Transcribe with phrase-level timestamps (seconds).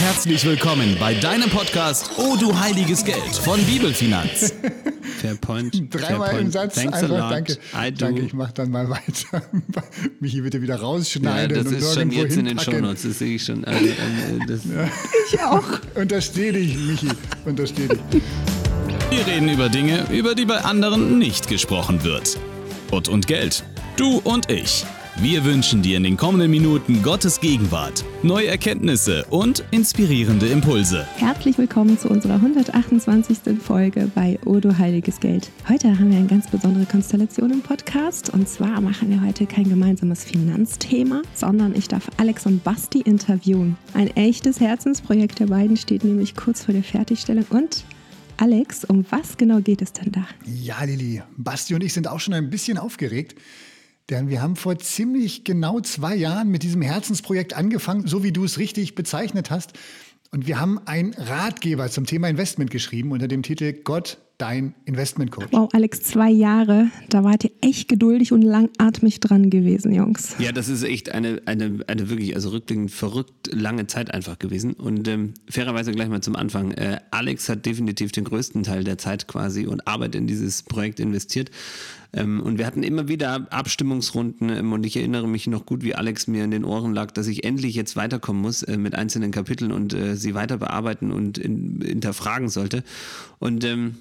[0.00, 4.54] Herzlich willkommen bei deinem Podcast Oh du heiliges Geld von Bibelfinanz.
[5.20, 5.94] Fair point.
[5.94, 6.50] Dreimal Fair im.
[6.50, 7.30] Satz Thanks einfach a lot.
[7.32, 7.58] danke.
[7.98, 9.42] Danke, ich mach dann mal weiter.
[10.20, 12.58] Michi bitte wieder Ja, rausschneiden das und ist schon jetzt in den.
[12.58, 13.62] Shownotes, das sehe ich schon.
[13.66, 14.60] Also, ähm, das,
[15.30, 15.64] Ich auch.
[15.94, 17.08] Untersteh dich, Michi.
[17.44, 17.98] Untersteh dich.
[19.10, 22.38] Wir reden über Dinge, über die bei anderen nicht gesprochen wird.
[22.90, 23.64] Gott und Geld.
[23.98, 24.86] Du und ich.
[25.22, 31.06] Wir wünschen dir in den kommenden Minuten Gottes Gegenwart, neue Erkenntnisse und inspirierende Impulse.
[31.16, 33.60] Herzlich willkommen zu unserer 128.
[33.62, 35.50] Folge bei Odo Heiliges Geld.
[35.68, 39.68] Heute haben wir eine ganz besondere Konstellation im Podcast und zwar machen wir heute kein
[39.68, 43.76] gemeinsames Finanzthema, sondern ich darf Alex und Basti interviewen.
[43.92, 47.84] Ein echtes Herzensprojekt der beiden steht nämlich kurz vor der Fertigstellung und
[48.38, 50.26] Alex, um was genau geht es denn da?
[50.46, 53.34] Ja, Lilly, Basti und ich sind auch schon ein bisschen aufgeregt.
[54.10, 58.44] Denn wir haben vor ziemlich genau zwei Jahren mit diesem Herzensprojekt angefangen, so wie du
[58.44, 59.72] es richtig bezeichnet hast.
[60.32, 65.48] Und wir haben einen Ratgeber zum Thema Investment geschrieben unter dem Titel Gott, dein Investmentcoach.
[65.52, 70.34] Wow, Alex, zwei Jahre, da wart ihr echt geduldig und langatmig dran gewesen, Jungs.
[70.38, 74.72] ja, das ist echt eine, eine, eine wirklich, also rückblickend verrückt lange Zeit einfach gewesen.
[74.72, 76.72] Und ähm, fairerweise gleich mal zum Anfang.
[76.72, 81.00] Äh, Alex hat definitiv den größten Teil der Zeit quasi und Arbeit in dieses Projekt
[81.00, 81.50] investiert.
[82.12, 85.94] Ähm, und wir hatten immer wieder Abstimmungsrunden ähm, und ich erinnere mich noch gut, wie
[85.94, 89.30] Alex mir in den Ohren lag, dass ich endlich jetzt weiterkommen muss äh, mit einzelnen
[89.30, 92.82] Kapiteln und äh, sie weiter bearbeiten und in, hinterfragen sollte.
[93.38, 93.96] Und ähm,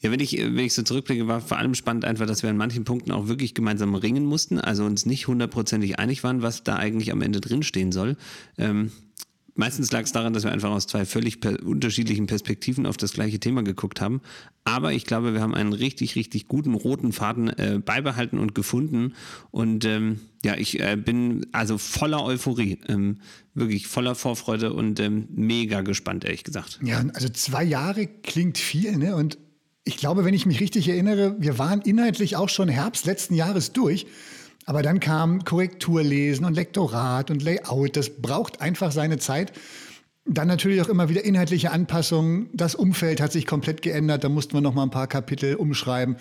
[0.00, 2.56] ja, wenn ich, wenn ich so zurückblicke, war vor allem spannend einfach, dass wir an
[2.56, 6.76] manchen Punkten auch wirklich gemeinsam ringen mussten, also uns nicht hundertprozentig einig waren, was da
[6.76, 8.16] eigentlich am Ende drinstehen soll.
[8.56, 8.92] Ähm,
[9.54, 13.12] meistens lag es daran, dass wir einfach aus zwei völlig per unterschiedlichen Perspektiven auf das
[13.12, 14.22] gleiche Thema geguckt haben.
[14.64, 19.12] Aber ich glaube, wir haben einen richtig, richtig guten roten Faden äh, beibehalten und gefunden.
[19.50, 23.18] Und ähm, ja, ich äh, bin also voller Euphorie, ähm,
[23.52, 26.80] wirklich voller Vorfreude und ähm, mega gespannt, ehrlich gesagt.
[26.82, 29.14] Ja, also zwei Jahre klingt viel, ne?
[29.14, 29.36] Und
[29.84, 33.72] ich glaube, wenn ich mich richtig erinnere, wir waren inhaltlich auch schon Herbst letzten Jahres
[33.72, 34.06] durch.
[34.66, 37.96] Aber dann kam Korrekturlesen und Lektorat und Layout.
[37.96, 39.52] Das braucht einfach seine Zeit.
[40.26, 42.50] Dann natürlich auch immer wieder inhaltliche Anpassungen.
[42.52, 44.22] Das Umfeld hat sich komplett geändert.
[44.22, 46.16] Da mussten wir noch mal ein paar Kapitel umschreiben.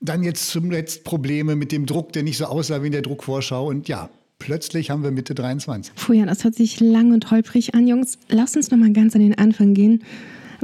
[0.00, 3.68] Dann jetzt zuletzt Probleme mit dem Druck, der nicht so aussah wie in der Druckvorschau.
[3.68, 4.08] Und ja,
[4.38, 5.94] plötzlich haben wir Mitte 23.
[5.94, 8.18] Puh, ja, das hört sich lang und holprig an, Jungs.
[8.28, 10.02] Lasst uns noch mal ganz an den Anfang gehen.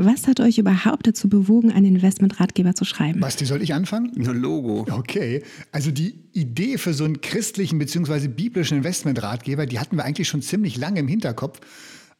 [0.01, 3.19] Was hat euch überhaupt dazu bewogen, einen Investmentratgeber zu schreiben?
[3.19, 4.13] Basti, soll ich anfangen?
[4.15, 4.87] Nur Logo.
[4.91, 5.43] Okay,
[5.73, 8.29] also die Idee für so einen christlichen bzw.
[8.29, 11.61] biblischen Investmentratgeber, die hatten wir eigentlich schon ziemlich lange im Hinterkopf.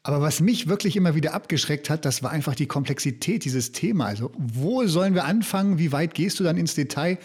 [0.03, 4.09] Aber was mich wirklich immer wieder abgeschreckt hat, das war einfach die Komplexität dieses Themas.
[4.09, 5.79] Also wo sollen wir anfangen?
[5.79, 7.19] Wie weit gehst du dann ins Detail?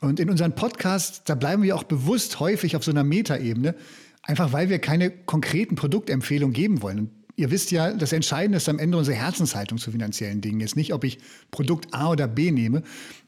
[0.00, 3.74] Und in unseren Podcasts, da bleiben wir auch bewusst häufig auf so einer Metaebene,
[4.22, 6.98] einfach weil wir keine konkreten Produktempfehlungen geben wollen.
[6.98, 10.60] Und ihr wisst ja, das Entscheidende ist am Ende unsere Herzenshaltung zu finanziellen Dingen.
[10.60, 11.18] Jetzt nicht, ob ich
[11.50, 12.82] Produkt A oder B nehme.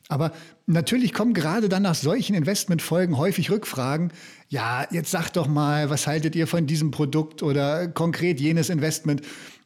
[0.08, 0.32] Aber
[0.66, 4.10] natürlich kommen gerade dann nach solchen Investmentfolgen häufig Rückfragen.
[4.48, 9.22] Ja, jetzt sagt doch mal, was haltet ihr von diesem Produkt oder konkret jenes Investment?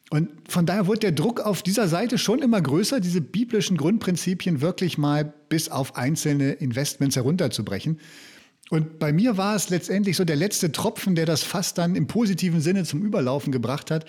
[0.09, 4.61] Und von daher wurde der Druck auf dieser Seite schon immer größer, diese biblischen Grundprinzipien
[4.61, 7.99] wirklich mal bis auf einzelne Investments herunterzubrechen.
[8.69, 12.07] Und bei mir war es letztendlich so der letzte Tropfen, der das Fass dann im
[12.07, 14.05] positiven Sinne zum Überlaufen gebracht hat.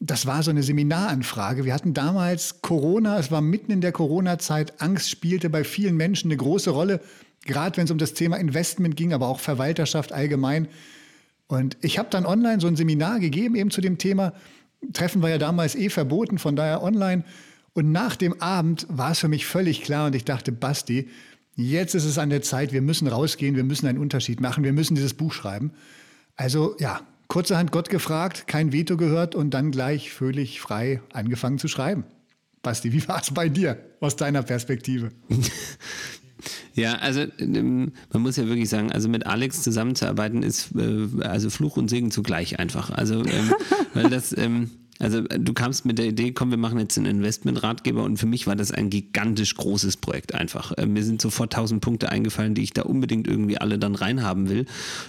[0.00, 1.64] Das war so eine Seminaranfrage.
[1.64, 4.80] Wir hatten damals Corona, es war mitten in der Corona-Zeit.
[4.80, 7.00] Angst spielte bei vielen Menschen eine große Rolle,
[7.44, 10.68] gerade wenn es um das Thema Investment ging, aber auch Verwalterschaft allgemein.
[11.48, 14.34] Und ich habe dann online so ein Seminar gegeben, eben zu dem Thema.
[14.92, 17.24] Treffen war ja damals eh verboten, von daher online.
[17.72, 21.08] Und nach dem Abend war es für mich völlig klar und ich dachte, Basti,
[21.58, 24.72] jetzt ist es an der Zeit, wir müssen rausgehen, wir müssen einen Unterschied machen, wir
[24.72, 25.72] müssen dieses Buch schreiben.
[26.36, 31.66] Also ja, kurzerhand Gott gefragt, kein Veto gehört und dann gleich völlig frei angefangen zu
[31.66, 32.04] schreiben.
[32.62, 35.10] Basti, wie war es bei dir aus deiner Perspektive?
[36.74, 41.50] Ja, also ähm, man muss ja wirklich sagen, also mit Alex zusammenzuarbeiten ist äh, also
[41.50, 42.90] Fluch und Segen zugleich einfach.
[42.90, 43.52] Also ähm,
[43.94, 47.06] weil das ähm, Also äh, du kamst mit der Idee, komm, wir machen jetzt einen
[47.06, 50.72] Investmentratgeber und für mich war das ein gigantisch großes Projekt einfach.
[50.72, 54.48] Äh, mir sind sofort tausend Punkte eingefallen, die ich da unbedingt irgendwie alle dann reinhaben
[54.48, 54.66] will.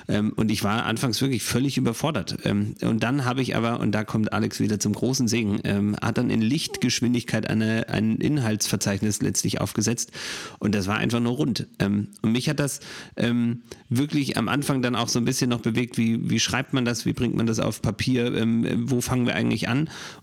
[0.07, 2.37] Ähm, und ich war anfangs wirklich völlig überfordert.
[2.43, 5.95] Ähm, und dann habe ich aber, und da kommt Alex wieder zum großen Segen, ähm,
[6.01, 10.11] hat dann in Lichtgeschwindigkeit eine, ein Inhaltsverzeichnis letztlich aufgesetzt
[10.59, 11.67] und das war einfach nur rund.
[11.79, 12.79] Ähm, und mich hat das
[13.15, 16.85] ähm, wirklich am Anfang dann auch so ein bisschen noch bewegt, wie, wie schreibt man
[16.85, 19.78] das, wie bringt man das auf Papier, ähm, wo fangen wir eigentlich an?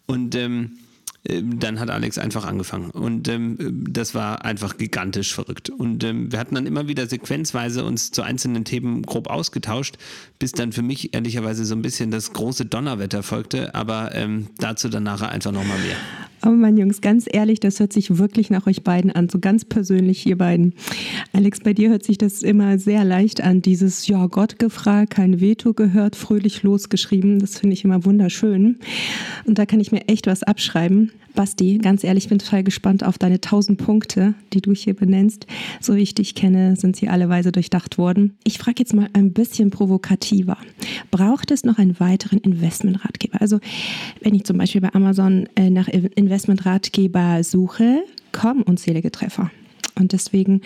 [0.06, 0.78] Und ähm,
[1.28, 2.90] äh, dann hat Alex einfach angefangen.
[2.90, 5.70] Und ähm, das war einfach gigantisch verrückt.
[5.70, 9.96] Und ähm, wir hatten dann immer wieder sequenzweise uns zu einzelnen Themen grob ausgetauscht,
[10.38, 13.74] bis dann für mich ehrlicherweise so ein bisschen das große Donnerwetter folgte.
[13.74, 15.96] Aber ähm, dazu dann nachher einfach nochmal mehr.
[16.46, 19.64] Oh Mann, Jungs, ganz ehrlich, das hört sich wirklich nach euch beiden an, so ganz
[19.64, 20.74] persönlich ihr beiden.
[21.32, 25.40] Alex, bei dir hört sich das immer sehr leicht an, dieses Ja, Gott gefragt, kein
[25.40, 27.40] Veto gehört, fröhlich losgeschrieben.
[27.40, 28.78] Das finde ich immer wunderschön.
[29.44, 31.10] Und da kann ich mir echt was abschreiben.
[31.36, 35.46] Basti, ganz ehrlich, ich bin total gespannt auf deine 1000 Punkte, die du hier benennst.
[35.80, 38.36] So wie ich dich kenne, sind sie alle weise durchdacht worden.
[38.42, 40.56] Ich frage jetzt mal ein bisschen provokativer.
[41.10, 43.40] Braucht es noch einen weiteren Investmentratgeber?
[43.40, 43.60] Also,
[44.22, 45.88] wenn ich zum Beispiel bei Amazon äh, nach
[46.36, 49.50] Investmentratgeber suche, kommen unzählige Treffer.
[49.98, 50.60] Und deswegen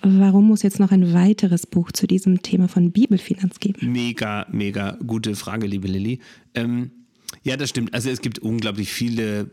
[0.00, 3.90] Warum muss jetzt noch ein weiteres Buch zu diesem Thema von Bibelfinanz geben?
[3.90, 6.20] Mega, mega gute Frage, liebe Lilly.
[6.54, 6.92] Ähm,
[7.42, 7.94] ja, das stimmt.
[7.94, 9.46] Also es gibt unglaublich viele äh,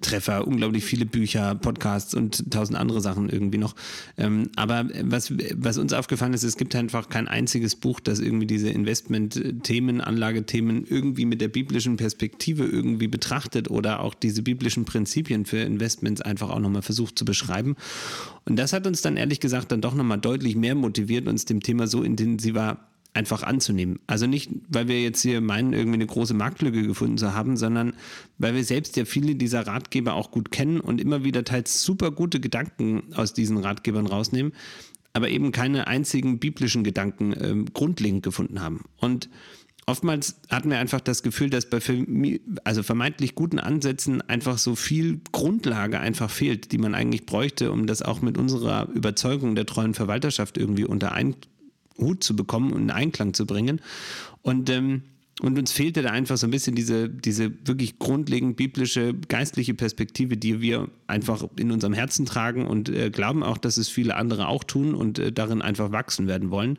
[0.00, 3.74] Treffer, unglaublich viele Bücher, Podcasts und tausend andere Sachen irgendwie noch.
[4.16, 8.46] Ähm, aber was, was uns aufgefallen ist, es gibt einfach kein einziges Buch, das irgendwie
[8.46, 15.44] diese Investment-Themen, Anlagethemen irgendwie mit der biblischen Perspektive irgendwie betrachtet oder auch diese biblischen Prinzipien
[15.44, 17.76] für Investments einfach auch nochmal versucht zu beschreiben.
[18.44, 21.62] Und das hat uns dann ehrlich gesagt dann doch nochmal deutlich mehr motiviert, uns dem
[21.62, 22.78] Thema so intensiver
[23.16, 23.98] einfach anzunehmen.
[24.06, 27.94] Also nicht, weil wir jetzt hier meinen, irgendwie eine große Marktlücke gefunden zu haben, sondern
[28.38, 32.10] weil wir selbst ja viele dieser Ratgeber auch gut kennen und immer wieder teils super
[32.10, 34.52] gute Gedanken aus diesen Ratgebern rausnehmen,
[35.14, 38.84] aber eben keine einzigen biblischen Gedanken äh, grundlegend gefunden haben.
[38.98, 39.30] Und
[39.86, 41.78] oftmals hatten wir einfach das Gefühl, dass bei
[42.64, 47.86] also vermeintlich guten Ansätzen einfach so viel Grundlage einfach fehlt, die man eigentlich bräuchte, um
[47.86, 51.34] das auch mit unserer Überzeugung der treuen Verwalterschaft irgendwie unter ein
[51.98, 53.80] Hut zu bekommen und in Einklang zu bringen.
[54.42, 55.02] Und ähm,
[55.42, 60.38] und uns fehlte da einfach so ein bisschen diese, diese wirklich grundlegend biblische, geistliche Perspektive,
[60.38, 64.48] die wir einfach in unserem Herzen tragen und äh, glauben auch, dass es viele andere
[64.48, 66.78] auch tun und äh, darin einfach wachsen werden wollen.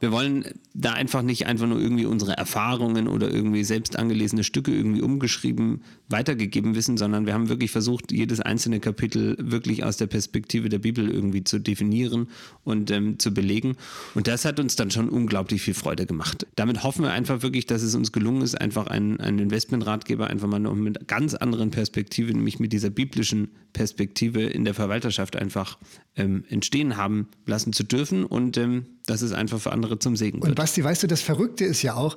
[0.00, 4.74] Wir wollen da einfach nicht einfach nur irgendwie unsere Erfahrungen oder irgendwie selbst angelesene Stücke
[4.74, 5.82] irgendwie umgeschrieben
[6.12, 10.78] weitergegeben wissen, sondern wir haben wirklich versucht, jedes einzelne Kapitel wirklich aus der Perspektive der
[10.78, 12.28] Bibel irgendwie zu definieren
[12.64, 13.76] und ähm, zu belegen.
[14.14, 16.46] Und das hat uns dann schon unglaublich viel Freude gemacht.
[16.54, 20.28] Damit hoffen wir einfach wirklich, dass es es uns gelungen ist, einfach einen, einen Investmentratgeber
[20.28, 25.36] einfach mal noch mit ganz anderen Perspektiven, nämlich mit dieser biblischen Perspektive in der Verwalterschaft
[25.36, 25.78] einfach
[26.16, 30.40] ähm, entstehen haben lassen zu dürfen und ähm, dass es einfach für andere zum Segen
[30.40, 30.50] wird.
[30.50, 32.16] Und Basti, weißt du, das Verrückte ist ja auch,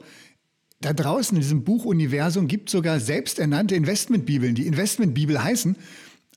[0.81, 5.75] da draußen in diesem Buchuniversum gibt es sogar selbsternannte Investmentbibeln, die Investmentbibel heißen.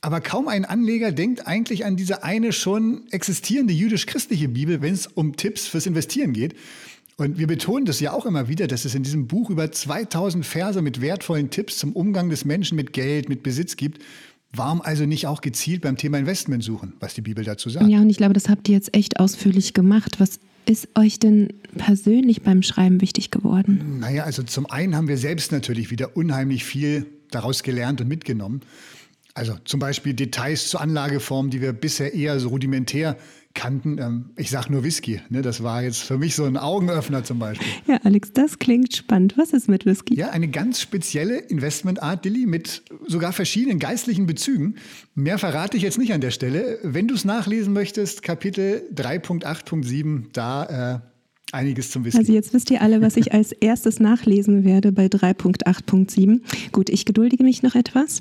[0.01, 5.09] Aber kaum ein Anleger denkt eigentlich an diese eine schon existierende jüdisch-christliche Bibel, wenn es
[5.09, 6.55] um Tipps fürs Investieren geht.
[7.21, 10.47] Und wir betonen das ja auch immer wieder, dass es in diesem Buch über 2000
[10.47, 14.01] Verse mit wertvollen Tipps zum Umgang des Menschen mit Geld, mit Besitz gibt.
[14.53, 17.89] Warum also nicht auch gezielt beim Thema Investment suchen, was die Bibel dazu sagt?
[17.89, 20.21] Ja, und ich glaube, das habt ihr jetzt echt ausführlich gemacht.
[20.21, 23.99] Was ist euch denn persönlich beim Schreiben wichtig geworden?
[23.99, 28.61] Naja, also zum einen haben wir selbst natürlich wieder unheimlich viel daraus gelernt und mitgenommen.
[29.35, 33.17] Also zum Beispiel Details zur Anlageform, die wir bisher eher so rudimentär
[33.59, 33.99] kannten.
[33.99, 35.21] Ähm, ich sage nur Whisky.
[35.31, 35.43] Ne?
[35.43, 37.67] Das war jetzt für mich so ein Augenöffner zum Beispiel.
[37.89, 39.35] Ja, Alex, das klingt spannend.
[39.37, 40.15] Was ist mit Whisky?
[40.15, 44.77] Ja, eine ganz spezielle Investmentart, Dilly, mit sogar verschiedenen geistlichen Bezügen.
[45.15, 46.79] Mehr verrate ich jetzt nicht an der Stelle.
[46.85, 51.01] Wenn du es nachlesen möchtest, Kapitel 3.8.7, da äh,
[51.51, 52.19] einiges zum Wissen.
[52.19, 56.41] Also jetzt wisst ihr alle, was ich als erstes nachlesen werde bei 3.8.7.
[56.73, 58.21] Gut, ich geduldige mich noch etwas.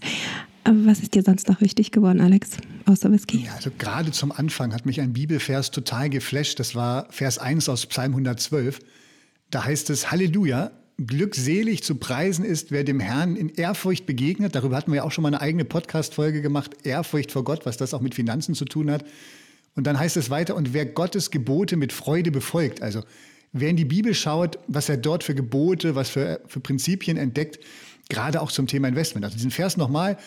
[0.67, 3.45] Aber was ist dir sonst noch wichtig geworden, Alex, außer Whisky?
[3.45, 6.59] Ja, also gerade zum Anfang hat mich ein Bibelvers total geflasht.
[6.59, 8.79] Das war Vers 1 aus Psalm 112.
[9.49, 14.55] Da heißt es, Halleluja, glückselig zu preisen ist, wer dem Herrn in Ehrfurcht begegnet.
[14.55, 17.77] Darüber hatten wir ja auch schon mal eine eigene Podcast-Folge gemacht, Ehrfurcht vor Gott, was
[17.77, 19.05] das auch mit Finanzen zu tun hat.
[19.75, 23.03] Und dann heißt es weiter, und wer Gottes Gebote mit Freude befolgt, also
[23.53, 27.57] wer in die Bibel schaut, was er dort für Gebote, was für, für Prinzipien entdeckt,
[28.09, 29.23] gerade auch zum Thema Investment.
[29.23, 30.17] Also diesen Vers nochmal,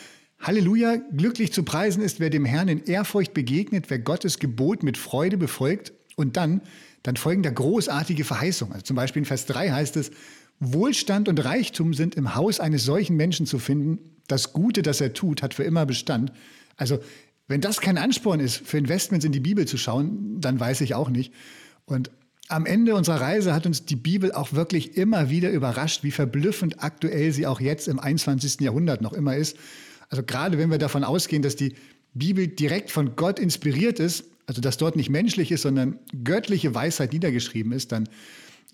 [0.40, 4.97] Halleluja, glücklich zu preisen ist, wer dem Herrn in Ehrfurcht begegnet, wer Gottes Gebot mit
[4.97, 5.92] Freude befolgt.
[6.16, 6.62] Und dann,
[7.02, 8.73] dann folgen da großartige Verheißungen.
[8.73, 10.11] Also zum Beispiel in Vers 3 heißt es,
[10.59, 13.99] Wohlstand und Reichtum sind im Haus eines solchen Menschen zu finden.
[14.28, 16.32] Das Gute, das er tut, hat für immer Bestand.
[16.76, 17.00] Also
[17.49, 20.94] wenn das kein Ansporn ist, für Investments in die Bibel zu schauen, dann weiß ich
[20.94, 21.32] auch nicht.
[21.85, 22.11] Und
[22.49, 26.82] am Ende unserer Reise hat uns die Bibel auch wirklich immer wieder überrascht, wie verblüffend
[26.82, 28.61] aktuell sie auch jetzt im 21.
[28.61, 29.56] Jahrhundert noch immer ist.
[30.11, 31.75] Also gerade wenn wir davon ausgehen, dass die
[32.12, 37.12] Bibel direkt von Gott inspiriert ist, also dass dort nicht menschlich ist, sondern göttliche Weisheit
[37.12, 38.09] niedergeschrieben ist, dann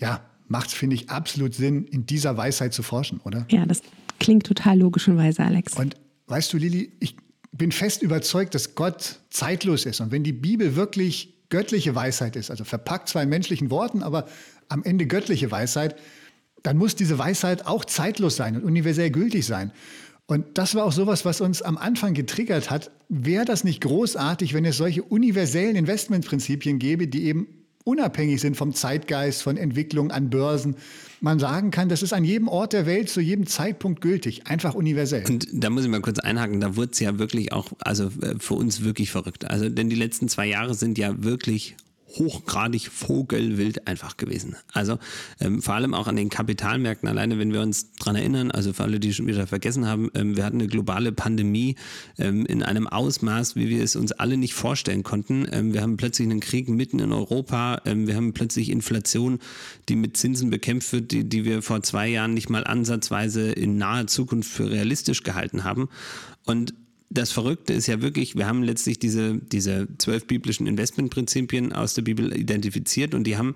[0.00, 3.46] ja, macht es, finde ich, absolut Sinn, in dieser Weisheit zu forschen, oder?
[3.50, 3.82] Ja, das
[4.18, 5.74] klingt total logisch und weise, Alex.
[5.74, 5.96] Und
[6.28, 7.16] weißt du, Lili, ich
[7.52, 10.00] bin fest überzeugt, dass Gott zeitlos ist.
[10.00, 14.26] Und wenn die Bibel wirklich göttliche Weisheit ist, also verpackt zwar in menschlichen Worten, aber
[14.68, 15.96] am Ende göttliche Weisheit,
[16.62, 19.72] dann muss diese Weisheit auch zeitlos sein und universell gültig sein.
[20.26, 22.90] Und das war auch sowas, was uns am Anfang getriggert hat.
[23.08, 27.46] Wäre das nicht großartig, wenn es solche universellen Investmentprinzipien gäbe, die eben
[27.84, 30.74] unabhängig sind vom Zeitgeist, von Entwicklung an Börsen.
[31.20, 34.74] Man sagen kann, das ist an jedem Ort der Welt zu jedem Zeitpunkt gültig, einfach
[34.74, 35.24] universell.
[35.26, 38.34] Und da muss ich mal kurz einhaken, da wurde es ja wirklich auch, also äh,
[38.40, 39.48] für uns wirklich verrückt.
[39.48, 41.76] Also denn die letzten zwei Jahre sind ja wirklich
[42.18, 44.56] hochgradig vogelwild einfach gewesen.
[44.72, 44.98] Also
[45.40, 48.84] ähm, vor allem auch an den Kapitalmärkten alleine, wenn wir uns daran erinnern, also für
[48.84, 51.76] alle, die schon wieder vergessen haben, ähm, wir hatten eine globale Pandemie
[52.18, 55.46] ähm, in einem Ausmaß, wie wir es uns alle nicht vorstellen konnten.
[55.50, 59.38] Ähm, wir haben plötzlich einen Krieg mitten in Europa, ähm, wir haben plötzlich Inflation,
[59.88, 63.76] die mit Zinsen bekämpft wird, die, die wir vor zwei Jahren nicht mal ansatzweise in
[63.76, 65.88] naher Zukunft für realistisch gehalten haben.
[66.44, 66.74] Und
[67.16, 72.02] das Verrückte ist ja wirklich, wir haben letztlich diese, diese zwölf biblischen Investmentprinzipien aus der
[72.02, 73.54] Bibel identifiziert und die haben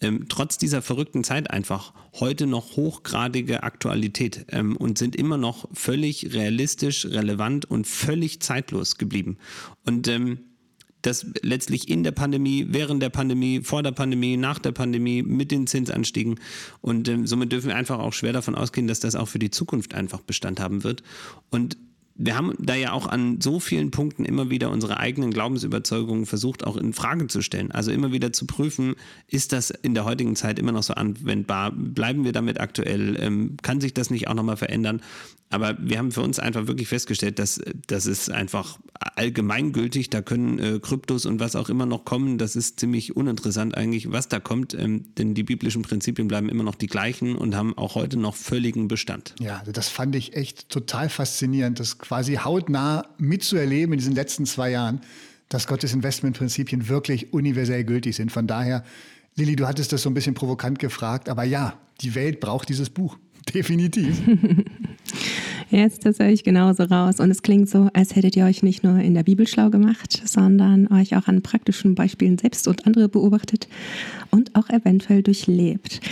[0.00, 5.68] ähm, trotz dieser verrückten Zeit einfach heute noch hochgradige Aktualität ähm, und sind immer noch
[5.72, 9.36] völlig realistisch, relevant und völlig zeitlos geblieben.
[9.84, 10.40] Und ähm,
[11.02, 15.50] das letztlich in der Pandemie, während der Pandemie, vor der Pandemie, nach der Pandemie, mit
[15.50, 16.38] den Zinsanstiegen.
[16.80, 19.50] Und ähm, somit dürfen wir einfach auch schwer davon ausgehen, dass das auch für die
[19.50, 21.02] Zukunft einfach Bestand haben wird.
[21.50, 21.76] Und
[22.14, 26.64] wir haben da ja auch an so vielen Punkten immer wieder unsere eigenen Glaubensüberzeugungen versucht
[26.66, 27.70] auch in Frage zu stellen.
[27.70, 28.96] Also immer wieder zu prüfen,
[29.28, 31.72] ist das in der heutigen Zeit immer noch so anwendbar?
[31.72, 33.16] Bleiben wir damit aktuell?
[33.20, 35.00] Ähm, kann sich das nicht auch nochmal verändern?
[35.50, 38.78] Aber wir haben für uns einfach wirklich festgestellt, dass das ist einfach
[39.16, 40.10] allgemeingültig.
[40.10, 42.38] Da können äh, Kryptos und was auch immer noch kommen.
[42.38, 44.74] Das ist ziemlich uninteressant eigentlich, was da kommt.
[44.74, 48.34] Ähm, denn die biblischen Prinzipien bleiben immer noch die gleichen und haben auch heute noch
[48.34, 49.34] völligen Bestand.
[49.40, 54.46] Ja, also das fand ich echt total faszinierend, das quasi hautnah mitzuerleben in diesen letzten
[54.46, 55.00] zwei Jahren,
[55.48, 58.32] dass Gottes Investmentprinzipien wirklich universell gültig sind.
[58.32, 58.84] Von daher,
[59.36, 62.90] Lilly, du hattest das so ein bisschen provokant gefragt, aber ja, die Welt braucht dieses
[62.90, 63.18] Buch.
[63.54, 64.20] Definitiv.
[65.72, 67.18] Jetzt, das höre ich genauso raus.
[67.18, 70.22] Und es klingt so, als hättet ihr euch nicht nur in der Bibel schlau gemacht,
[70.26, 73.68] sondern euch auch an praktischen Beispielen selbst und andere beobachtet
[74.30, 76.02] und auch eventuell durchlebt.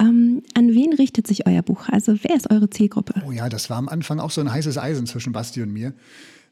[0.00, 1.88] Ähm, an wen richtet sich euer Buch?
[1.88, 3.22] Also wer ist eure Zielgruppe?
[3.24, 5.92] Oh ja, das war am Anfang auch so ein heißes Eisen zwischen Basti und mir.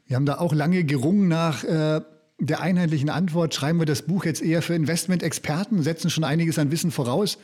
[0.06, 2.02] Wir haben da auch lange gerungen nach äh,
[2.38, 3.52] der einheitlichen Antwort.
[3.52, 7.37] Schreiben wir das Buch jetzt eher für Investmentexperten, setzen schon einiges an Wissen voraus?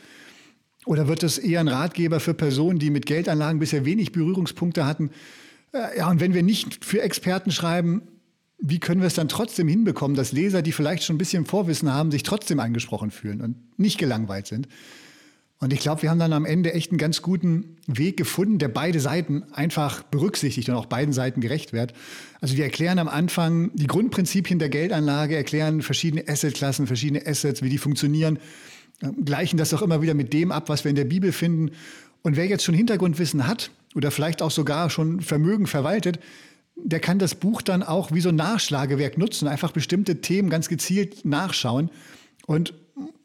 [0.85, 5.11] Oder wird es eher ein Ratgeber für Personen, die mit Geldanlagen bisher wenig Berührungspunkte hatten?
[5.73, 8.01] Äh, ja, und wenn wir nicht für Experten schreiben,
[8.57, 11.91] wie können wir es dann trotzdem hinbekommen, dass Leser, die vielleicht schon ein bisschen Vorwissen
[11.91, 14.67] haben, sich trotzdem angesprochen fühlen und nicht gelangweilt sind?
[15.61, 18.67] Und ich glaube, wir haben dann am Ende echt einen ganz guten Weg gefunden, der
[18.67, 21.93] beide Seiten einfach berücksichtigt und auch beiden Seiten gerecht wird.
[22.39, 27.69] Also wir erklären am Anfang die Grundprinzipien der Geldanlage, erklären verschiedene Assetklassen, verschiedene Assets, wie
[27.69, 28.39] die funktionieren,
[29.25, 31.71] gleichen das auch immer wieder mit dem ab, was wir in der Bibel finden.
[32.21, 36.19] Und wer jetzt schon Hintergrundwissen hat oder vielleicht auch sogar schon Vermögen verwaltet,
[36.75, 40.69] der kann das Buch dann auch wie so ein Nachschlagewerk nutzen, einfach bestimmte Themen ganz
[40.69, 41.89] gezielt nachschauen.
[42.45, 42.73] Und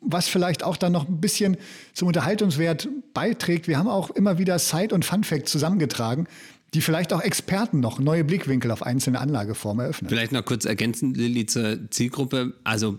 [0.01, 1.57] was vielleicht auch dann noch ein bisschen
[1.93, 6.27] zum Unterhaltungswert beiträgt, wir haben auch immer wieder Side- und Fun-Fact zusammengetragen,
[6.75, 10.09] die vielleicht auch Experten noch neue Blickwinkel auf einzelne Anlageformen eröffnen.
[10.09, 12.55] Vielleicht noch kurz ergänzend, Lilly, zur Zielgruppe.
[12.65, 12.99] Also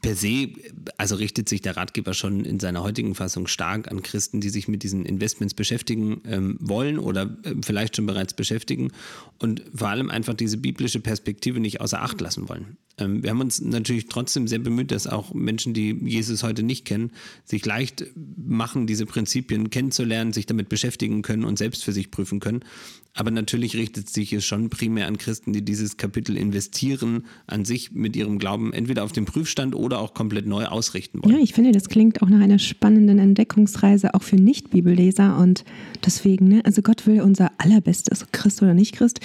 [0.00, 0.48] per se,
[0.96, 4.68] also richtet sich der Ratgeber schon in seiner heutigen Fassung stark an Christen, die sich
[4.68, 8.92] mit diesen Investments beschäftigen ähm, wollen oder äh, vielleicht schon bereits beschäftigen
[9.38, 12.76] und vor allem einfach diese biblische Perspektive nicht außer Acht lassen wollen.
[13.02, 16.84] Ähm, wir haben uns natürlich trotzdem sehr bemüht, dass auch Menschen, die Jesus heute nicht
[16.84, 17.10] kennen,
[17.44, 18.06] sich leicht
[18.36, 22.60] machen, diese Prinzipien kennenzulernen, sich damit beschäftigen können und selbst für sich prüfen können.
[23.14, 27.92] Aber natürlich richtet sich es schon primär an Christen, die dieses Kapitel investieren, an sich
[27.92, 31.36] mit ihrem Glauben entweder auf den Prüfstand oder auch komplett neu ausrichten wollen.
[31.36, 35.36] Ja, ich finde, das klingt auch nach einer spannenden Entdeckungsreise auch für Nicht-Bibelleser.
[35.38, 35.64] Und
[36.04, 39.20] deswegen, ne, also Gott will unser allerbestes, Christ oder nicht Christ.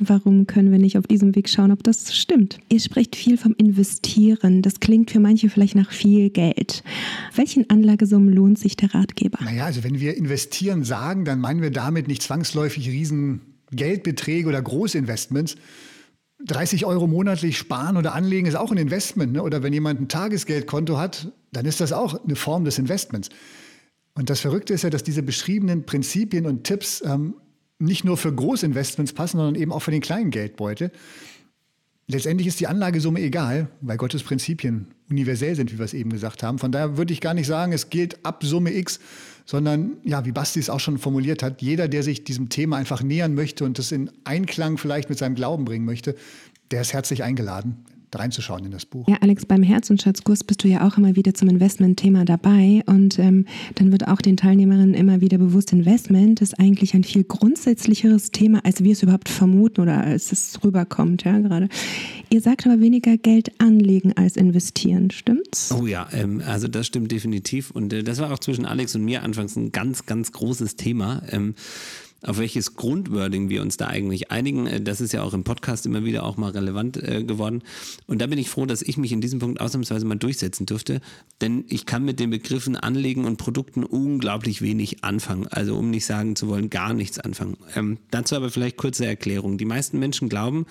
[0.00, 2.58] Warum können wir nicht auf diesem Weg schauen, ob das stimmt?
[2.68, 4.62] Ihr sprecht viel vom Investieren.
[4.62, 6.84] Das klingt für manche vielleicht nach viel Geld.
[7.34, 9.38] Welchen Anlagesummen lohnt sich der Ratgeber?
[9.42, 13.40] Naja, also wenn wir investieren sagen, dann meinen wir damit nicht zwangsläufig riesen
[13.72, 15.56] Geldbeträge oder Großinvestments.
[16.46, 19.32] 30 Euro monatlich sparen oder anlegen ist auch ein Investment.
[19.32, 19.42] Ne?
[19.42, 23.30] Oder wenn jemand ein Tagesgeldkonto hat, dann ist das auch eine Form des Investments.
[24.14, 27.34] Und das Verrückte ist ja, dass diese beschriebenen Prinzipien und Tipps ähm,
[27.78, 30.90] nicht nur für Großinvestments passen, sondern eben auch für den kleinen Geldbeutel.
[32.10, 36.42] letztendlich ist die Anlagesumme egal, weil Gottes Prinzipien universell sind, wie wir es eben gesagt
[36.42, 36.58] haben.
[36.58, 38.98] Von daher würde ich gar nicht sagen, es gilt ab Summe X,
[39.44, 43.02] sondern ja, wie Basti es auch schon formuliert hat, jeder, der sich diesem Thema einfach
[43.02, 46.16] nähern möchte und das in Einklang vielleicht mit seinem Glauben bringen möchte,
[46.70, 49.08] der ist herzlich eingeladen reinzuschauen in das Buch.
[49.08, 52.82] Ja, Alex, beim Herz- und Schatzkurs bist du ja auch immer wieder zum Investment-Thema dabei
[52.86, 57.24] und ähm, dann wird auch den Teilnehmerinnen immer wieder bewusst, Investment ist eigentlich ein viel
[57.24, 61.68] grundsätzlicheres Thema, als wir es überhaupt vermuten oder als es rüberkommt, ja, gerade.
[62.30, 65.72] Ihr sagt aber weniger Geld anlegen als investieren, stimmt's?
[65.72, 69.04] Oh ja, ähm, also das stimmt definitiv und äh, das war auch zwischen Alex und
[69.04, 71.22] mir anfangs ein ganz, ganz großes Thema.
[71.30, 71.54] Ähm,
[72.22, 74.66] auf welches Grundwording wir uns da eigentlich einigen.
[74.66, 77.62] Äh, das ist ja auch im Podcast immer wieder auch mal relevant äh, geworden.
[78.06, 81.00] Und da bin ich froh, dass ich mich in diesem Punkt ausnahmsweise mal durchsetzen durfte,
[81.40, 85.46] denn ich kann mit den Begriffen Anlegen und Produkten unglaublich wenig anfangen.
[85.48, 87.56] Also um nicht sagen zu wollen, gar nichts anfangen.
[87.74, 89.58] Ähm, dazu aber vielleicht kurze Erklärung.
[89.58, 90.66] Die meisten Menschen glauben,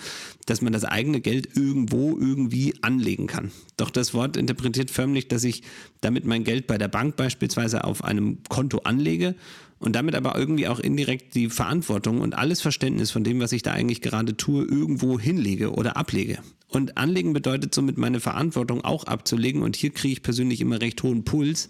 [0.45, 3.51] dass man das eigene Geld irgendwo irgendwie anlegen kann.
[3.77, 5.63] Doch das Wort interpretiert förmlich, dass ich
[6.01, 9.35] damit mein Geld bei der Bank beispielsweise auf einem Konto anlege
[9.79, 13.61] und damit aber irgendwie auch indirekt die Verantwortung und alles Verständnis von dem, was ich
[13.61, 16.39] da eigentlich gerade tue, irgendwo hinlege oder ablege.
[16.67, 21.01] Und anlegen bedeutet somit meine Verantwortung auch abzulegen und hier kriege ich persönlich immer recht
[21.03, 21.69] hohen Puls,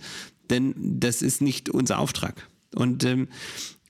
[0.49, 2.47] denn das ist nicht unser Auftrag.
[2.73, 3.27] Und ähm,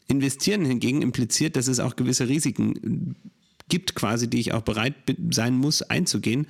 [0.07, 3.15] investieren hingegen impliziert, dass es auch gewisse Risiken
[3.69, 4.95] gibt quasi, die ich auch bereit
[5.31, 6.47] sein muss einzugehen.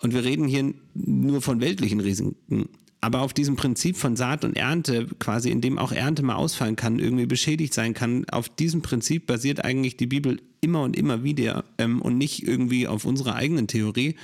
[0.00, 2.68] Und wir reden hier nur von weltlichen Risiken
[3.06, 6.74] aber auf diesem Prinzip von Saat und Ernte, quasi in dem auch Ernte mal ausfallen
[6.74, 11.22] kann, irgendwie beschädigt sein kann, auf diesem Prinzip basiert eigentlich die Bibel immer und immer
[11.22, 14.16] wieder ähm, und nicht irgendwie auf unserer eigenen Theorie.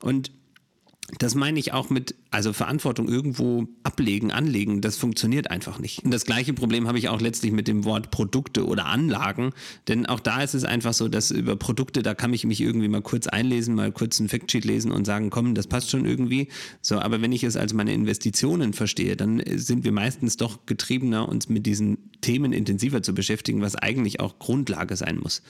[0.00, 0.30] Und
[1.18, 6.04] das meine ich auch mit, also Verantwortung irgendwo ablegen, anlegen, das funktioniert einfach nicht.
[6.04, 9.52] Und das gleiche Problem habe ich auch letztlich mit dem Wort Produkte oder Anlagen,
[9.86, 12.88] denn auch da ist es einfach so, dass über Produkte, da kann ich mich irgendwie
[12.88, 16.48] mal kurz einlesen, mal kurz ein Factsheet lesen und sagen, komm, das passt schon irgendwie.
[16.82, 21.28] So, aber wenn ich es als meine Investitionen verstehe, dann sind wir meistens doch getriebener,
[21.28, 25.42] uns mit diesen Themen intensiver zu beschäftigen, was eigentlich auch Grundlage sein muss.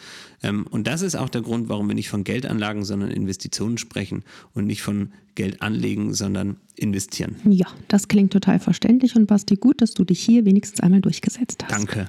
[0.42, 4.22] Ähm, und das ist auch der Grund, warum wir nicht von Geldanlagen, sondern Investitionen sprechen
[4.52, 7.36] und nicht von Geld anlegen, sondern investieren.
[7.44, 11.64] Ja, das klingt total verständlich und Basti, gut, dass du dich hier wenigstens einmal durchgesetzt
[11.64, 11.72] hast.
[11.72, 12.08] Danke.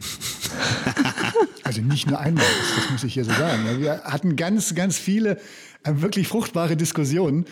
[1.64, 2.44] also nicht nur einmal,
[2.76, 3.62] das, muss ich hier so sagen.
[3.80, 5.38] Wir hatten ganz, ganz viele
[5.84, 7.44] äh, wirklich fruchtbare Diskussionen.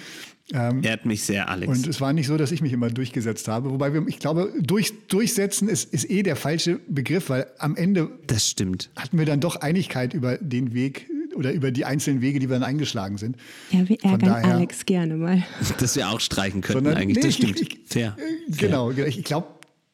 [0.52, 1.70] Ähm, Ehrt mich sehr, Alex.
[1.70, 3.70] Und es war nicht so, dass ich mich immer durchgesetzt habe.
[3.70, 8.10] Wobei wir, ich glaube, durch, durchsetzen ist, ist eh der falsche Begriff, weil am Ende
[8.26, 8.90] das stimmt.
[8.96, 11.06] hatten wir dann doch Einigkeit über den Weg
[11.38, 13.36] oder über die einzelnen Wege, die wir dann eingeschlagen sind.
[13.70, 15.44] Ja, wir ärgern daher, Alex gerne mal.
[15.78, 17.18] Dass wir auch streichen könnten sondern, eigentlich.
[17.18, 17.60] Nee, das stimmt.
[17.60, 18.16] Ich, ich, Fair.
[18.48, 19.46] Genau, ich glaube,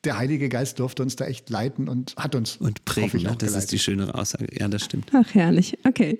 [0.04, 2.56] der Heilige Geist durfte uns da echt leiten und hat uns.
[2.56, 3.34] Und prägen, ne?
[3.38, 4.46] das ist die schönere Aussage.
[4.58, 5.10] Ja, das stimmt.
[5.12, 5.78] Ach, herrlich.
[5.84, 6.18] Okay.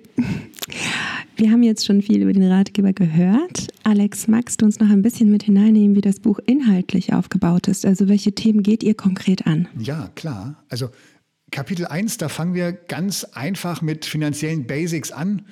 [1.37, 3.67] Wir haben jetzt schon viel über den Ratgeber gehört.
[3.83, 7.85] Alex, magst du uns noch ein bisschen mit hineinnehmen, wie das Buch inhaltlich aufgebaut ist?
[7.85, 9.67] Also, welche Themen geht ihr konkret an?
[9.77, 10.63] Ja, klar.
[10.69, 10.89] Also,
[11.51, 15.45] Kapitel 1, da fangen wir ganz einfach mit finanziellen Basics an.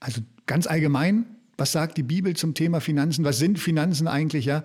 [0.00, 1.26] Also, ganz allgemein.
[1.56, 3.24] Was sagt die Bibel zum Thema Finanzen?
[3.24, 4.44] Was sind Finanzen eigentlich?
[4.46, 4.64] Ja,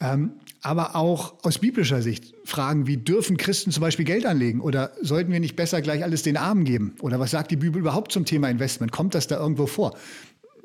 [0.00, 0.32] ähm,
[0.62, 5.30] aber auch aus biblischer Sicht Fragen wie, dürfen Christen zum Beispiel Geld anlegen oder sollten
[5.30, 6.96] wir nicht besser gleich alles den Armen geben?
[7.00, 8.90] Oder was sagt die Bibel überhaupt zum Thema Investment?
[8.90, 9.96] Kommt das da irgendwo vor?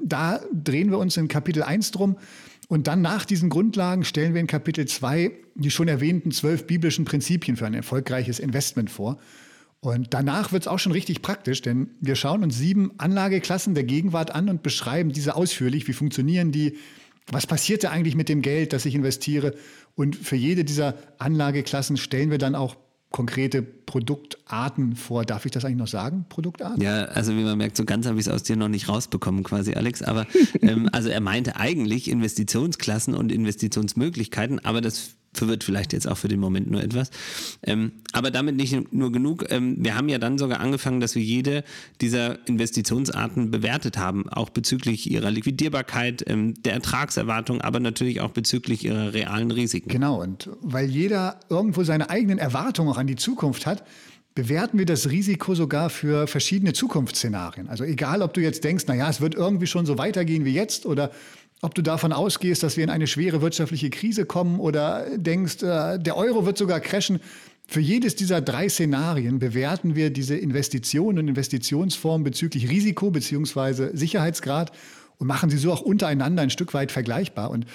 [0.02, 2.18] Da drehen wir uns in Kapitel 1 drum.
[2.70, 7.06] Und dann nach diesen Grundlagen stellen wir in Kapitel 2 die schon erwähnten zwölf biblischen
[7.06, 9.20] Prinzipien für ein erfolgreiches Investment vor.
[9.82, 13.86] Und danach wird es auch schon richtig praktisch, denn wir schauen uns sieben Anlageklassen der
[13.86, 15.88] Gegenwart an und beschreiben diese ausführlich.
[15.88, 16.78] Wie funktionieren die?
[17.32, 19.54] Was passiert da eigentlich mit dem Geld, das ich investiere?
[19.96, 22.76] Und für jede dieser Anlageklassen stellen wir dann auch
[23.12, 25.26] konkrete Produktarten vor.
[25.26, 26.26] Darf ich das eigentlich noch sagen?
[26.30, 26.82] Produktarten?
[26.82, 29.44] Ja, also wie man merkt, so ganz habe ich es aus dir noch nicht rausbekommen,
[29.44, 30.02] quasi, Alex.
[30.02, 30.28] Aber
[30.62, 36.28] ähm, also er meinte eigentlich Investitionsklassen und Investitionsmöglichkeiten, aber das verwirrt vielleicht jetzt auch für
[36.28, 37.12] den Moment nur etwas.
[37.64, 39.46] Ähm, aber damit nicht nur genug.
[39.50, 41.64] Ähm, wir haben ja dann sogar angefangen, dass wir jede
[42.02, 48.86] dieser Investitionsarten bewertet haben, auch bezüglich ihrer Liquidierbarkeit, ähm, der Ertragserwartung, aber natürlich auch bezüglich
[48.86, 49.90] ihrer realen Risiken.
[49.90, 53.84] Genau, und weil jeder irgendwo seine eigenen Erwartungen auch an die Zukunft hat,
[54.36, 57.68] bewerten wir das Risiko sogar für verschiedene Zukunftsszenarien.
[57.68, 60.86] Also egal, ob du jetzt denkst, naja, es wird irgendwie schon so weitergehen wie jetzt
[60.86, 61.12] oder
[61.62, 66.00] ob du davon ausgehst, dass wir in eine schwere wirtschaftliche Krise kommen oder denkst, äh,
[66.00, 67.20] der Euro wird sogar crashen.
[67.68, 73.96] Für jedes dieser drei Szenarien bewerten wir diese Investitionen und Investitionsformen bezüglich Risiko bzw.
[73.96, 74.72] Sicherheitsgrad
[75.18, 77.52] und machen sie so auch untereinander ein Stück weit vergleichbar.
[77.52, 77.66] Und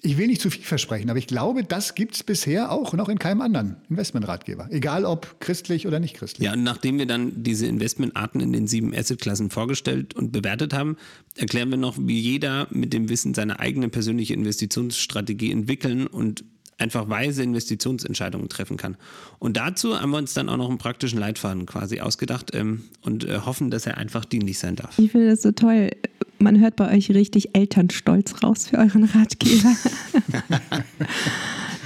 [0.00, 3.08] Ich will nicht zu viel versprechen, aber ich glaube, das gibt es bisher auch noch
[3.08, 4.68] in keinem anderen Investmentratgeber.
[4.70, 6.46] Egal ob christlich oder nicht christlich.
[6.46, 10.96] Ja, und nachdem wir dann diese Investmentarten in den sieben Assetklassen vorgestellt und bewertet haben,
[11.36, 16.44] erklären wir noch, wie jeder mit dem Wissen seine eigene persönliche Investitionsstrategie entwickeln und
[16.78, 18.96] einfach weise Investitionsentscheidungen treffen kann.
[19.40, 23.24] Und dazu haben wir uns dann auch noch einen praktischen Leitfaden quasi ausgedacht ähm, und
[23.24, 24.96] äh, hoffen, dass er einfach dienlich sein darf.
[24.98, 25.90] Ich finde das so toll.
[26.38, 29.74] Man hört bei euch richtig Elternstolz raus für euren Ratgeber.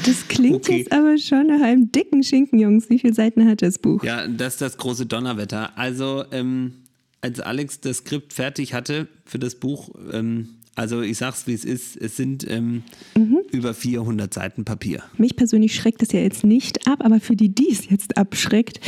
[0.05, 0.79] Das klingt okay.
[0.79, 2.91] jetzt aber schon nach einem dicken Schinken, Jungs.
[2.91, 4.03] Wie viele Seiten hat das Buch?
[4.03, 5.79] Ja, das ist das große Donnerwetter.
[5.79, 6.73] Also, ähm,
[7.21, 11.65] als Alex das Skript fertig hatte für das Buch, ähm, also ich sag's wie es
[11.65, 12.83] ist, es sind ähm,
[13.17, 13.41] mhm.
[13.53, 15.03] über 400 Seiten Papier.
[15.19, 18.81] Mich persönlich schreckt es ja jetzt nicht ab, aber für die, die es jetzt abschreckt,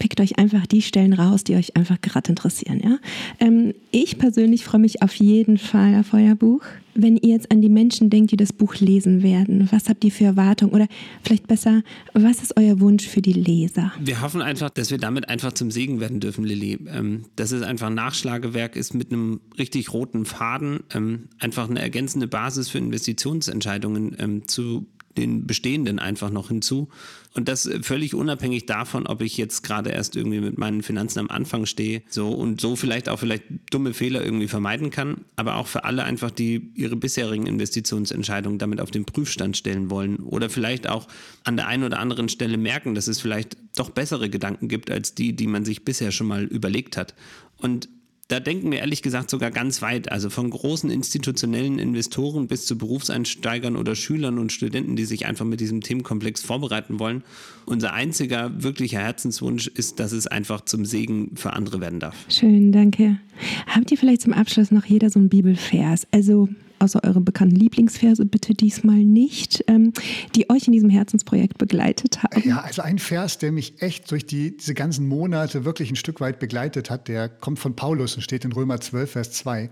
[0.00, 2.80] pickt euch einfach die Stellen raus, die euch einfach gerade interessieren.
[2.82, 2.98] Ja?
[3.38, 6.62] Ähm, ich persönlich freue mich auf jeden Fall auf euer Buch.
[6.94, 10.10] Wenn ihr jetzt an die Menschen denkt, die das Buch lesen werden, was habt ihr
[10.10, 10.72] für Erwartungen?
[10.72, 10.88] Oder
[11.22, 11.82] vielleicht besser,
[12.14, 13.92] was ist euer Wunsch für die Leser?
[14.00, 16.78] Wir hoffen einfach, dass wir damit einfach zum Segen werden dürfen, Lilly.
[16.88, 21.80] Ähm, dass es einfach ein Nachschlagewerk ist mit einem richtig roten Faden, ähm, einfach eine
[21.80, 26.88] ergänzende Basis für Investitionsentscheidungen ähm, zu den bestehenden einfach noch hinzu.
[27.32, 31.30] Und das völlig unabhängig davon, ob ich jetzt gerade erst irgendwie mit meinen Finanzen am
[31.30, 35.68] Anfang stehe, so und so vielleicht auch vielleicht dumme Fehler irgendwie vermeiden kann, aber auch
[35.68, 40.88] für alle einfach, die ihre bisherigen Investitionsentscheidungen damit auf den Prüfstand stellen wollen oder vielleicht
[40.88, 41.06] auch
[41.44, 45.14] an der einen oder anderen Stelle merken, dass es vielleicht doch bessere Gedanken gibt als
[45.14, 47.14] die, die man sich bisher schon mal überlegt hat.
[47.58, 47.88] Und
[48.30, 52.78] da denken wir ehrlich gesagt sogar ganz weit, also von großen institutionellen Investoren bis zu
[52.78, 57.24] Berufseinsteigern oder Schülern und Studenten, die sich einfach mit diesem Themenkomplex vorbereiten wollen.
[57.66, 62.14] Unser einziger wirklicher Herzenswunsch ist, dass es einfach zum Segen für andere werden darf.
[62.28, 63.18] Schön, danke.
[63.66, 66.06] Habt ihr vielleicht zum Abschluss noch jeder so einen Bibelvers?
[66.12, 66.48] Also
[66.80, 69.92] außer eure bekannten Lieblingsverse bitte diesmal nicht, ähm,
[70.34, 72.48] die euch in diesem Herzensprojekt begleitet haben.
[72.48, 76.20] Ja, also ein Vers, der mich echt durch die, diese ganzen Monate wirklich ein Stück
[76.20, 79.70] weit begleitet hat, der kommt von Paulus und steht in Römer 12, Vers 2.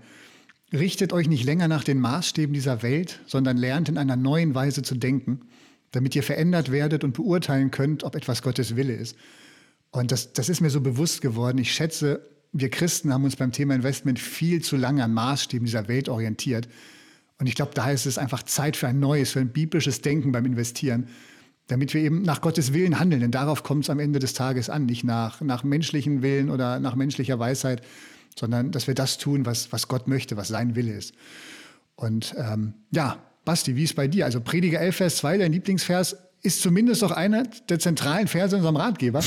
[0.71, 4.83] Richtet euch nicht länger nach den Maßstäben dieser Welt, sondern lernt in einer neuen Weise
[4.83, 5.41] zu denken,
[5.91, 9.15] damit ihr verändert werdet und beurteilen könnt, ob etwas Gottes Wille ist.
[9.91, 11.57] Und das, das ist mir so bewusst geworden.
[11.57, 15.87] Ich schätze, wir Christen haben uns beim Thema Investment viel zu lange an Maßstäben dieser
[15.87, 16.67] Welt orientiert.
[17.39, 20.31] Und ich glaube, da ist es einfach Zeit für ein neues, für ein biblisches Denken
[20.31, 21.07] beim Investieren,
[21.67, 23.21] damit wir eben nach Gottes Willen handeln.
[23.21, 26.79] Denn darauf kommt es am Ende des Tages an, nicht nach, nach menschlichen Willen oder
[26.79, 27.81] nach menschlicher Weisheit,
[28.37, 31.13] sondern dass wir das tun, was, was Gott möchte, was sein Wille ist.
[31.95, 34.25] Und ähm, ja, Basti, wie ist bei dir?
[34.25, 38.61] Also Prediger 11, Vers 2, dein Lieblingsvers, ist zumindest doch einer der zentralen Verse in
[38.61, 39.21] unserem Ratgeber.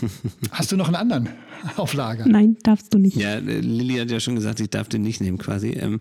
[0.50, 1.28] Hast du noch einen anderen
[1.76, 2.26] auf Lager?
[2.26, 3.16] Nein, darfst du nicht.
[3.16, 5.70] Ja, äh, Lilly hat ja schon gesagt, ich darf den nicht nehmen quasi.
[5.70, 6.00] Ähm,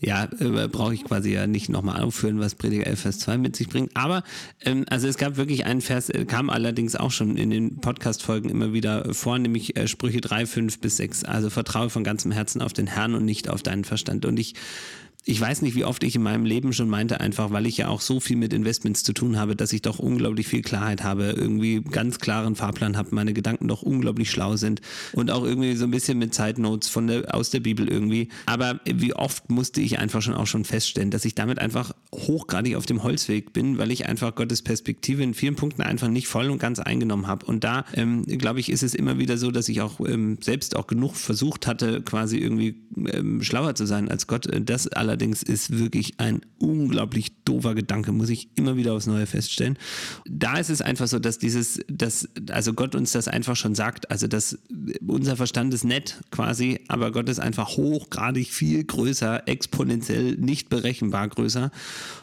[0.00, 3.56] ja, äh, brauche ich quasi ja nicht nochmal aufführen, was Prediger 11, Vers 2 mit
[3.56, 3.96] sich bringt.
[3.96, 4.22] Aber
[4.64, 8.50] ähm, also es gab wirklich einen Vers, äh, kam allerdings auch schon in den Podcast-Folgen
[8.50, 11.24] immer wieder vor, nämlich äh, Sprüche 3, 5 bis 6.
[11.24, 14.24] Also vertraue von ganzem Herzen auf den Herrn und nicht auf deinen Verstand.
[14.24, 14.54] Und ich
[15.28, 17.88] ich weiß nicht, wie oft ich in meinem Leben schon meinte, einfach weil ich ja
[17.88, 21.34] auch so viel mit Investments zu tun habe, dass ich doch unglaublich viel Klarheit habe,
[21.36, 24.80] irgendwie ganz klaren Fahrplan habe, meine Gedanken doch unglaublich schlau sind
[25.12, 28.30] und auch irgendwie so ein bisschen mit Zeitnotes von der, aus der Bibel irgendwie.
[28.46, 32.76] Aber wie oft musste ich einfach schon auch schon feststellen, dass ich damit einfach hochgradig
[32.76, 36.48] auf dem Holzweg bin, weil ich einfach Gottes Perspektive in vielen Punkten einfach nicht voll
[36.48, 37.44] und ganz eingenommen habe.
[37.44, 40.74] Und da, ähm, glaube ich, ist es immer wieder so, dass ich auch ähm, selbst
[40.74, 44.48] auch genug versucht hatte, quasi irgendwie ähm, schlauer zu sein als Gott.
[44.64, 49.26] Das allerdings allerdings ist wirklich ein unglaublich doofer Gedanke, muss ich immer wieder aufs Neue
[49.26, 49.76] feststellen.
[50.28, 54.12] Da ist es einfach so, dass dieses, dass, also Gott uns das einfach schon sagt,
[54.12, 54.58] also dass
[55.04, 61.26] unser Verstand ist nett quasi, aber Gott ist einfach hochgradig viel größer, exponentiell nicht berechenbar
[61.26, 61.72] größer.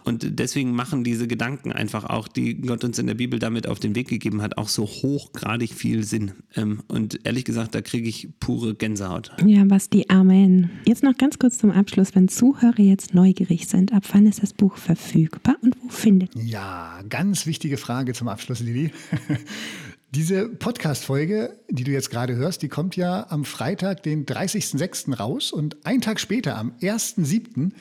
[0.05, 3.79] Und deswegen machen diese Gedanken einfach auch, die Gott uns in der Bibel damit auf
[3.81, 6.31] den Weg gegeben hat, auch so hochgradig viel Sinn.
[6.55, 9.31] Ähm, und ehrlich gesagt, da kriege ich pure Gänsehaut.
[9.45, 10.69] Ja, was die Amen.
[10.85, 14.53] Jetzt noch ganz kurz zum Abschluss, wenn Zuhörer jetzt neugierig sind, ab wann ist das
[14.53, 18.91] Buch verfügbar und wo findet Ja, ganz wichtige Frage zum Abschluss, Lili.
[20.11, 25.13] Diese Podcast-Folge, die du jetzt gerade hörst, die kommt ja am Freitag, den 30.06.
[25.15, 27.71] raus und einen Tag später, am 1.07.,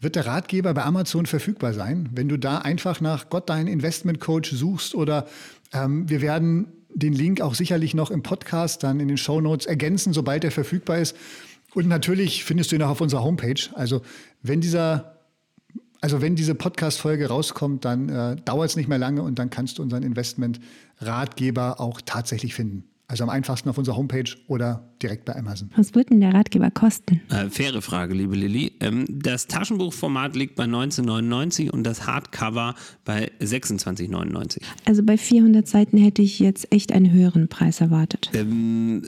[0.00, 2.08] wird der Ratgeber bei Amazon verfügbar sein.
[2.12, 5.26] Wenn du da einfach nach Gott deinen Investment Coach suchst oder
[5.72, 9.66] ähm, wir werden den Link auch sicherlich noch im Podcast dann in den Show Notes
[9.66, 11.16] ergänzen, sobald er verfügbar ist.
[11.74, 13.60] Und natürlich findest du ihn auch auf unserer Homepage.
[13.74, 14.02] Also
[14.42, 15.16] wenn dieser
[16.02, 19.78] also wenn diese Podcast-Folge rauskommt, dann äh, dauert es nicht mehr lange und dann kannst
[19.78, 22.84] du unseren Investment-Ratgeber auch tatsächlich finden.
[23.06, 25.70] Also am einfachsten auf unserer Homepage oder direkt bei Amazon.
[25.76, 27.20] Was wird denn der Ratgeber kosten?
[27.30, 28.72] Äh, faire Frage, liebe Lilly.
[28.80, 34.60] Ähm, das Taschenbuchformat liegt bei 19,99 und das Hardcover bei 26,99.
[34.84, 38.30] Also bei 400 Seiten hätte ich jetzt echt einen höheren Preis erwartet.
[38.34, 39.02] Ähm,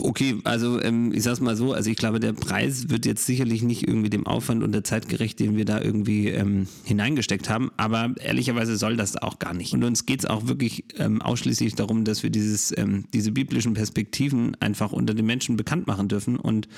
[0.00, 3.62] okay, also ähm, ich sag's mal so, also ich glaube, der Preis wird jetzt sicherlich
[3.62, 7.70] nicht irgendwie dem Aufwand und der Zeit gerecht, den wir da irgendwie ähm, hineingesteckt haben,
[7.76, 9.72] aber ehrlicherweise soll das auch gar nicht.
[9.72, 14.56] Und uns geht's auch wirklich ähm, ausschließlich darum, dass wir dieses, ähm, diese biblischen Perspektiven
[14.60, 16.68] einfach unter den Menschen bekannt machen dürfen und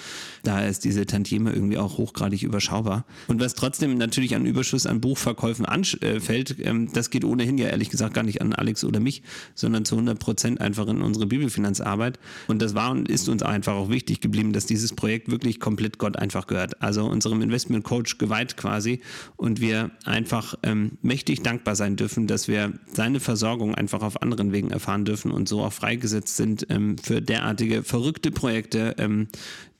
[0.42, 3.04] da ist diese Tantieme irgendwie auch hochgradig überschaubar.
[3.26, 7.90] Und was trotzdem natürlich an Überschuss an Buchverkäufen anfällt, ähm, das geht ohnehin ja ehrlich
[7.90, 9.22] gesagt gar nicht an Alex oder mich,
[9.54, 12.18] sondern zu 100 Prozent einfach in unsere Bibelfinanzarbeit.
[12.46, 15.98] Und das war und ist uns einfach auch wichtig geblieben, dass dieses Projekt wirklich komplett
[15.98, 16.80] Gott einfach gehört.
[16.82, 19.00] Also unserem Investment Coach geweiht quasi
[19.36, 24.52] und wir einfach ähm, mächtig dankbar sein dürfen, dass wir seine Versorgung einfach auf anderen
[24.52, 29.28] Wegen erfahren dürfen und so auch freigesetzt sind ähm, für derartige verrückte Projekte, ähm,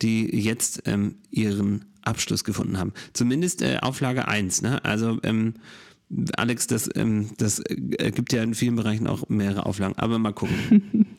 [0.02, 2.92] die jetzt ähm, ihren Abschluss gefunden haben.
[3.12, 4.62] Zumindest äh, Auflage 1.
[4.62, 4.84] Ne?
[4.84, 5.54] Also ähm,
[6.36, 10.32] Alex, das, ähm, das äh, gibt ja in vielen Bereichen auch mehrere Auflagen, aber mal
[10.32, 11.06] gucken.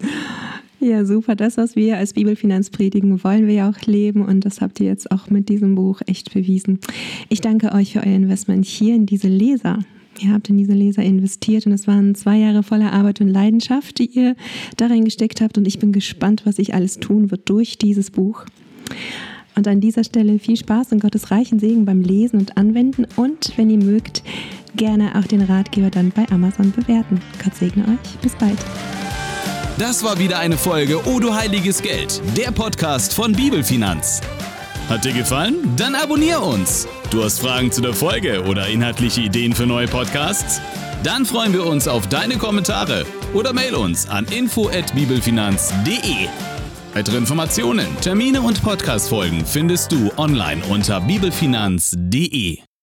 [0.82, 1.36] Ja, super.
[1.36, 4.88] Das, was wir als Bibelfinanz predigen, wollen wir ja auch leben und das habt ihr
[4.88, 6.80] jetzt auch mit diesem Buch echt bewiesen.
[7.28, 9.80] Ich danke euch für euer Investment hier in diese Leser.
[10.22, 14.00] Ihr habt in diese Leser investiert und es waren zwei Jahre voller Arbeit und Leidenschaft,
[14.00, 14.36] die ihr
[14.76, 18.46] darin gesteckt habt und ich bin gespannt, was sich alles tun wird durch dieses Buch.
[19.56, 23.54] Und an dieser Stelle viel Spaß und Gottes reichen Segen beim Lesen und Anwenden und
[23.58, 24.24] wenn ihr mögt,
[24.76, 27.22] gerne auch den Ratgeber dann bei Amazon bewerten.
[27.44, 28.18] Gott segne euch.
[28.22, 28.58] Bis bald.
[29.78, 34.22] Das war wieder eine Folge O du heiliges Geld, der Podcast von Bibelfinanz.
[34.90, 35.76] Hat dir gefallen?
[35.78, 36.88] Dann abonnier uns.
[37.12, 40.60] Du hast Fragen zu der Folge oder inhaltliche Ideen für neue Podcasts?
[41.04, 46.28] Dann freuen wir uns auf deine Kommentare oder mail uns an info@bibelfinanz.de.
[46.96, 52.69] Weitere Informationen, Termine und Podcastfolgen findest du online unter bibelfinanz.de.